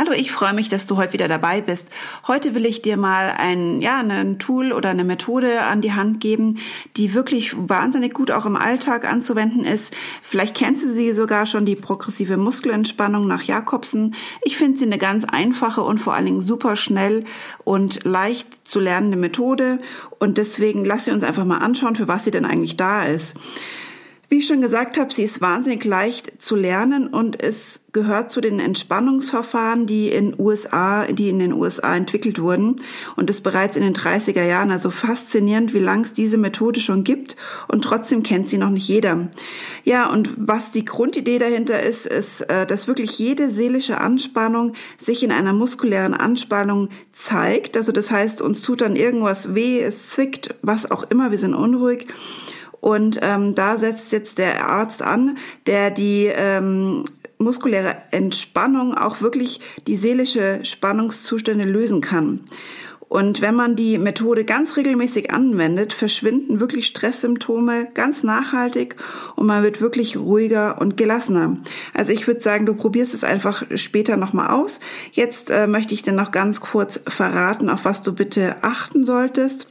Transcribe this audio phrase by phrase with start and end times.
[0.00, 1.88] Hallo, ich freue mich, dass du heute wieder dabei bist.
[2.28, 6.20] Heute will ich dir mal ein, ja, ein Tool oder eine Methode an die Hand
[6.20, 6.58] geben,
[6.96, 9.92] die wirklich wahnsinnig gut auch im Alltag anzuwenden ist.
[10.22, 14.14] Vielleicht kennst du sie sogar schon, die progressive Muskelentspannung nach Jakobsen.
[14.42, 17.24] Ich finde sie eine ganz einfache und vor allen Dingen super schnell
[17.64, 19.80] und leicht zu lernende Methode.
[20.20, 23.34] Und deswegen lass sie uns einfach mal anschauen, für was sie denn eigentlich da ist.
[24.30, 28.42] Wie ich schon gesagt habe, sie ist wahnsinnig leicht zu lernen und es gehört zu
[28.42, 32.76] den Entspannungsverfahren, die in USA, die in den USA entwickelt wurden
[33.16, 34.70] und das bereits in den 30er Jahren.
[34.70, 37.36] Also faszinierend, wie lang es diese Methode schon gibt
[37.68, 39.28] und trotzdem kennt sie noch nicht jeder.
[39.84, 45.22] Ja, und was die Grundidee dahinter ist, ist, äh, dass wirklich jede seelische Anspannung sich
[45.22, 47.78] in einer muskulären Anspannung zeigt.
[47.78, 51.54] Also das heißt, uns tut dann irgendwas weh, es zwickt, was auch immer, wir sind
[51.54, 52.08] unruhig.
[52.80, 57.04] Und ähm, da setzt jetzt der Arzt an, der die ähm,
[57.38, 62.40] muskuläre Entspannung auch wirklich die seelische Spannungszustände lösen kann.
[63.08, 68.96] Und wenn man die Methode ganz regelmäßig anwendet, verschwinden wirklich Stresssymptome ganz nachhaltig
[69.34, 71.56] und man wird wirklich ruhiger und gelassener.
[71.94, 74.80] Also ich würde sagen, du probierst es einfach später nochmal aus.
[75.12, 79.68] Jetzt äh, möchte ich dir noch ganz kurz verraten, auf was du bitte achten solltest.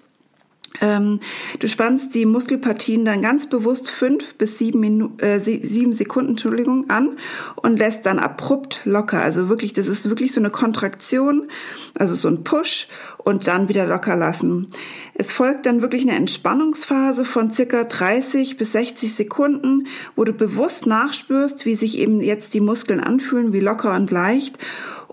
[0.82, 1.20] Ähm,
[1.60, 6.90] du spannst die Muskelpartien dann ganz bewusst fünf bis sieben, Minu äh, sieben Sekunden Entschuldigung,
[6.90, 7.18] an
[7.56, 9.22] und lässt dann abrupt locker.
[9.22, 11.50] Also wirklich, das ist wirklich so eine Kontraktion,
[11.96, 14.68] also so ein Push und dann wieder locker lassen.
[15.14, 20.86] Es folgt dann wirklich eine Entspannungsphase von circa 30 bis 60 Sekunden, wo du bewusst
[20.86, 24.58] nachspürst, wie sich eben jetzt die Muskeln anfühlen, wie locker und leicht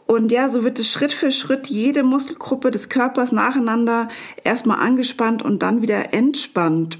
[0.06, 4.08] und ja, so wird es Schritt für Schritt jede Muskelgruppe des Körpers nacheinander
[4.42, 6.98] erstmal angespannt und dann wieder entspannt.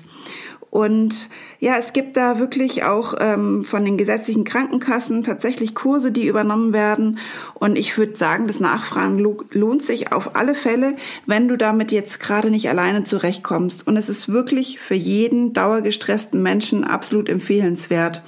[0.74, 1.28] Und
[1.60, 6.72] ja, es gibt da wirklich auch ähm, von den gesetzlichen Krankenkassen tatsächlich Kurse, die übernommen
[6.72, 7.20] werden.
[7.54, 9.20] Und ich würde sagen, das Nachfragen
[9.52, 13.86] lohnt sich auf alle Fälle, wenn du damit jetzt gerade nicht alleine zurechtkommst.
[13.86, 18.22] Und es ist wirklich für jeden dauergestressten Menschen absolut empfehlenswert.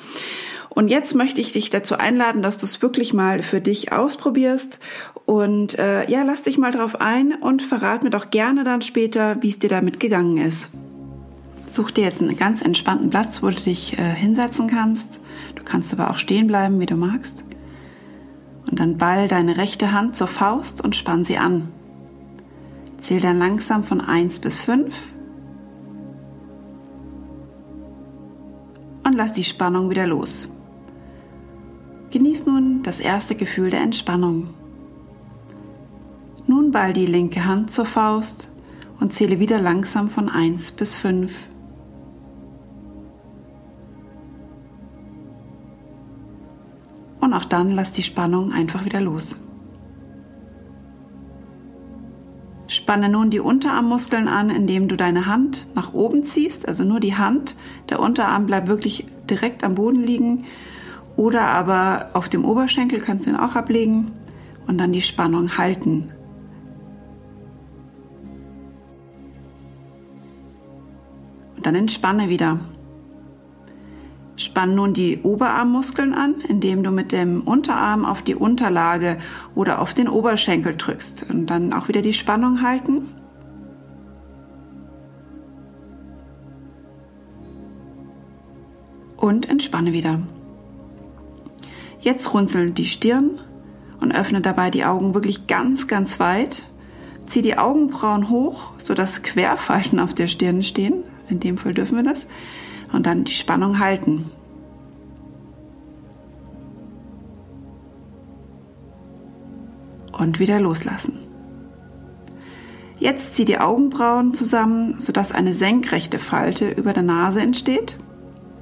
[0.77, 4.79] Und jetzt möchte ich dich dazu einladen, dass du es wirklich mal für dich ausprobierst.
[5.25, 9.43] Und äh, ja, lass dich mal drauf ein und verrat mir doch gerne dann später,
[9.43, 10.69] wie es dir damit gegangen ist.
[11.73, 15.19] Such dir jetzt einen ganz entspannten Platz, wo du dich äh, hinsetzen kannst.
[15.55, 17.43] Du kannst aber auch stehen bleiben, wie du magst.
[18.71, 21.69] Und dann ball deine rechte Hand zur Faust und spann sie an.
[23.01, 24.95] Zähl dann langsam von 1 bis 5.
[29.07, 30.51] Und lass die Spannung wieder los.
[32.11, 34.51] Genieß nun das erste Gefühl der Entspannung.
[36.47, 38.51] Nun ball die linke Hand zur Faust
[39.01, 41.33] und zähle wieder langsam von 1 bis 5.
[47.21, 49.37] Und auch dann lass die Spannung einfach wieder los.
[52.69, 57.17] Spanne nun die Unterarmmuskeln an, indem du deine Hand nach oben ziehst, also nur die
[57.17, 57.57] Hand.
[57.91, 60.45] Der Unterarm bleibt wirklich direkt am Boden liegen
[61.17, 64.13] oder aber auf dem Oberschenkel kannst du ihn auch ablegen
[64.67, 66.13] und dann die Spannung halten.
[71.57, 72.61] Und dann entspanne wieder.
[74.37, 79.17] Spann nun die Oberarmmuskeln an, indem du mit dem Unterarm auf die Unterlage
[79.55, 83.09] oder auf den Oberschenkel drückst und dann auch wieder die Spannung halten.
[89.17, 90.21] Und entspanne wieder.
[92.07, 93.41] Jetzt runzeln die Stirn
[94.01, 96.63] und öffne dabei die Augen wirklich ganz, ganz weit.
[97.27, 101.03] Zieh die Augenbrauen hoch, sodass Querfalten auf der Stirn stehen.
[101.29, 102.29] In dem Fall dürfen wir das.
[102.93, 104.31] Und dann die Spannung halten.
[110.13, 111.19] Und wieder loslassen.
[113.01, 117.99] Jetzt zieh die Augenbrauen zusammen, sodass eine senkrechte Falte über der Nase entsteht,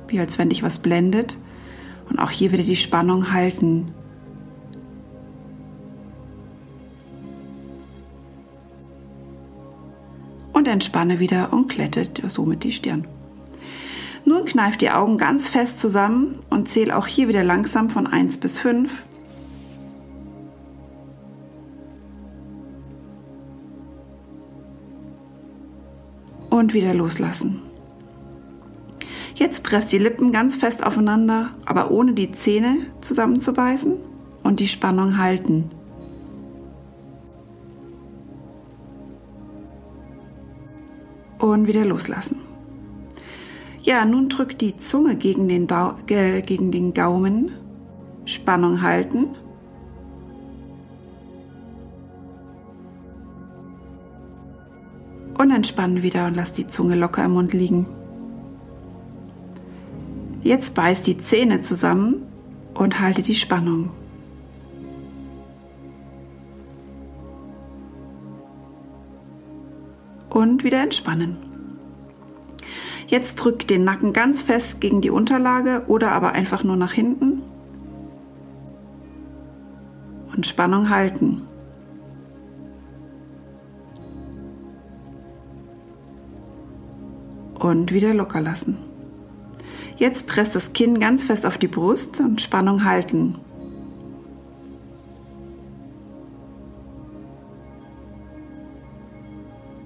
[0.08, 1.36] wie als wenn dich was blendet.
[2.14, 3.92] Und auch hier wieder die Spannung halten.
[10.52, 13.08] Und entspanne wieder und glättet somit die Stirn.
[14.24, 18.38] Nun kneif die Augen ganz fest zusammen und zähle auch hier wieder langsam von 1
[18.38, 18.92] bis 5.
[26.48, 27.73] Und wieder loslassen.
[29.34, 33.96] Jetzt presst die Lippen ganz fest aufeinander, aber ohne die Zähne zusammenzubeißen.
[34.44, 35.70] und die Spannung halten.
[41.38, 42.36] Und wieder loslassen.
[43.82, 47.50] Ja, nun drück die Zunge gegen den, Dau äh, gegen den Gaumen.
[48.24, 49.28] Spannung halten.
[55.36, 57.86] Und entspannen wieder und lass die Zunge locker im Mund liegen.
[60.44, 62.26] Jetzt beiß die Zähne zusammen
[62.74, 63.90] und halte die Spannung.
[70.28, 71.38] Und wieder entspannen.
[73.06, 77.40] Jetzt drück den Nacken ganz fest gegen die Unterlage oder aber einfach nur nach hinten.
[80.36, 81.40] Und Spannung halten.
[87.58, 88.93] Und wieder locker lassen.
[89.96, 93.36] Jetzt presst das Kinn ganz fest auf die Brust und Spannung halten.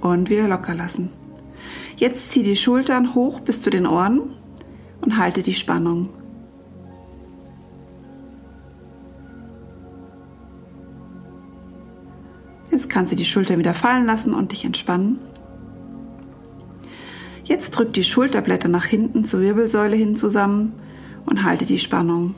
[0.00, 1.10] Und wieder locker lassen.
[1.96, 4.30] Jetzt zieh die Schultern hoch bis zu den Ohren
[5.02, 6.08] und halte die Spannung.
[12.70, 15.18] Jetzt kannst du die Schulter wieder fallen lassen und dich entspannen.
[17.58, 20.74] Jetzt drück die Schulterblätter nach hinten zur Wirbelsäule hin zusammen
[21.26, 22.36] und halte die Spannung.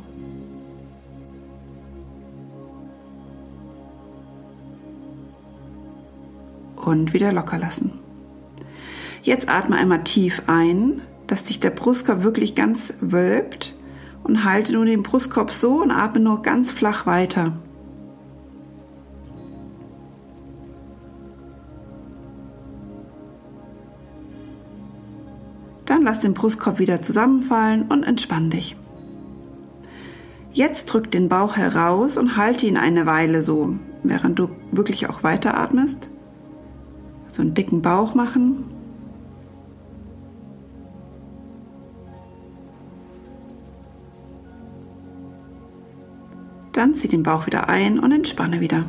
[6.75, 7.93] Und wieder locker lassen.
[9.23, 13.75] Jetzt atme einmal tief ein, dass sich der Brustkorb wirklich ganz wölbt
[14.25, 17.53] und halte nun den Brustkorb so und atme nur ganz flach weiter.
[26.01, 28.75] Dann lass den Brustkorb wieder zusammenfallen und entspann dich.
[30.51, 35.23] Jetzt drück den Bauch heraus und halte ihn eine Weile so, während du wirklich auch
[35.23, 36.09] weiteratmest.
[37.29, 38.65] So einen dicken Bauch machen.
[46.73, 48.87] Dann zieh den Bauch wieder ein und entspanne wieder.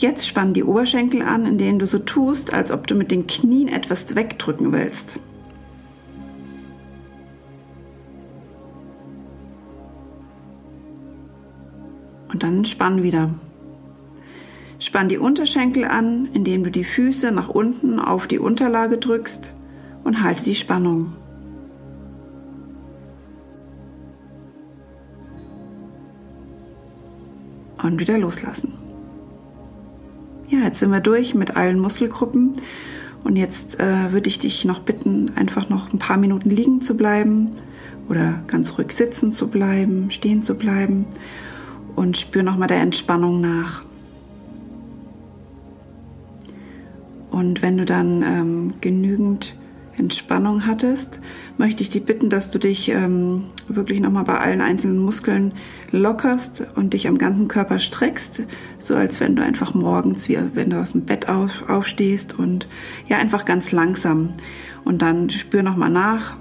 [0.00, 3.68] Jetzt spann die Oberschenkel an, indem du so tust, als ob du mit den Knien
[3.68, 5.20] etwas wegdrücken willst.
[12.32, 13.28] Und dann spann wieder.
[14.78, 19.52] Spann die Unterschenkel an, indem du die Füße nach unten auf die Unterlage drückst
[20.02, 21.12] und halte die Spannung.
[27.82, 28.79] Und wieder loslassen.
[30.50, 32.54] Ja, jetzt sind wir durch mit allen Muskelgruppen.
[33.22, 36.96] Und jetzt äh, würde ich dich noch bitten, einfach noch ein paar Minuten liegen zu
[36.96, 37.52] bleiben
[38.08, 41.04] oder ganz ruhig sitzen zu bleiben, stehen zu bleiben
[41.94, 43.84] und spür nochmal der Entspannung nach.
[47.30, 49.54] Und wenn du dann ähm, genügend
[50.00, 51.20] Entspannung hattest,
[51.58, 55.54] möchte ich dich bitten, dass du dich ähm, wirklich nochmal bei allen einzelnen Muskeln
[55.92, 58.42] lockerst und dich am ganzen Körper streckst,
[58.78, 62.66] so als wenn du einfach morgens, wie wenn du aus dem Bett auf, aufstehst und
[63.06, 64.30] ja, einfach ganz langsam.
[64.84, 66.36] Und dann spür nochmal nach,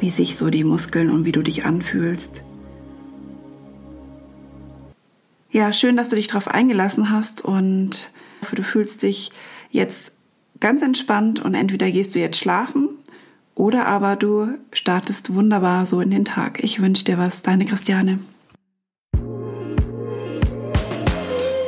[0.00, 2.42] wie sich so die Muskeln und wie du dich anfühlst.
[5.50, 8.10] Ja, schön, dass du dich darauf eingelassen hast und
[8.52, 9.30] du fühlst dich
[9.70, 10.16] jetzt
[10.60, 12.88] ganz entspannt und entweder gehst du jetzt schlafen
[13.54, 16.62] oder aber du startest wunderbar so in den Tag.
[16.62, 18.18] Ich wünsche dir was, deine Christiane.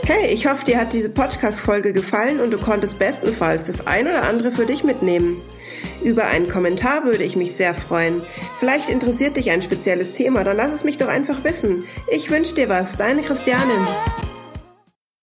[0.06, 4.22] Hey, ich hoffe, dir hat diese Podcast-Folge gefallen und du konntest bestenfalls das ein oder
[4.22, 5.42] andere für dich mitnehmen.
[6.02, 8.22] Über einen Kommentar würde ich mich sehr freuen.
[8.58, 11.84] Vielleicht interessiert dich ein spezielles Thema, dann lass es mich doch einfach wissen.
[12.10, 13.86] Ich wünsche dir was, deine Christiane.